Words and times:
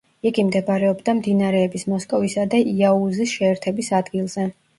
იგი 0.27 0.43
მდებარეობდა 0.45 1.13
მდინარეების 1.19 1.85
მოსკოვისა 1.91 2.47
და 2.55 2.63
იაუზის 2.73 3.37
შეერთების 3.37 3.93
ადგილზე. 4.01 4.49